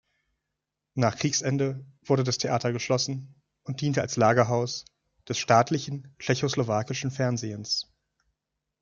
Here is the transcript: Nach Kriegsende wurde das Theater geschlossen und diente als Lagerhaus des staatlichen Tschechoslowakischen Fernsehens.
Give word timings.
Nach 0.95 1.15
Kriegsende 1.15 1.85
wurde 2.07 2.23
das 2.23 2.39
Theater 2.39 2.71
geschlossen 2.73 3.35
und 3.65 3.81
diente 3.81 4.01
als 4.01 4.15
Lagerhaus 4.17 4.83
des 5.29 5.37
staatlichen 5.37 6.11
Tschechoslowakischen 6.17 7.11
Fernsehens. 7.11 7.87